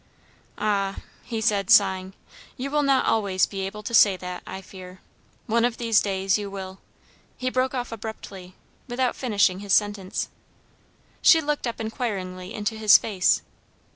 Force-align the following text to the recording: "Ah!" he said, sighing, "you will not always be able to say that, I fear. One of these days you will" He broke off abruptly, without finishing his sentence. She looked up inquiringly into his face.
"Ah!" 0.57 0.95
he 1.21 1.39
said, 1.39 1.69
sighing, 1.69 2.13
"you 2.57 2.71
will 2.71 2.81
not 2.81 3.05
always 3.05 3.45
be 3.45 3.61
able 3.61 3.83
to 3.83 3.93
say 3.93 4.17
that, 4.17 4.41
I 4.47 4.59
fear. 4.59 4.99
One 5.45 5.63
of 5.63 5.77
these 5.77 6.01
days 6.01 6.39
you 6.39 6.49
will" 6.49 6.79
He 7.37 7.51
broke 7.51 7.75
off 7.75 7.91
abruptly, 7.91 8.55
without 8.87 9.15
finishing 9.15 9.59
his 9.59 9.73
sentence. 9.75 10.29
She 11.21 11.39
looked 11.39 11.67
up 11.67 11.79
inquiringly 11.79 12.51
into 12.51 12.73
his 12.77 12.97
face. 12.97 13.43